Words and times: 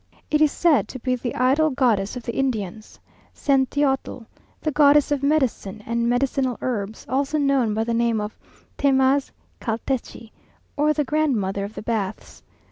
It 0.31 0.41
is 0.41 0.51
said 0.51 0.87
to 0.87 0.99
be 0.99 1.15
the 1.15 1.35
idol 1.35 1.69
goddess 1.69 2.15
of 2.17 2.23
the 2.23 2.35
Indians, 2.35 2.97
Centeotl, 3.35 4.21
the 4.59 4.71
goddess 4.71 5.11
of 5.11 5.21
medicine 5.21 5.83
and 5.85 6.09
medicinal 6.09 6.57
herbs, 6.59 7.05
also 7.07 7.37
known 7.37 7.75
by 7.75 7.83
the 7.83 7.93
name 7.93 8.19
of 8.19 8.35
Temaz 8.79 9.29
calteci, 9.59 10.31
or 10.75 10.91
the 10.91 11.03
"Grandmother 11.03 11.63
of 11.65 11.75
the 11.75 11.83
Baths." 11.83 12.41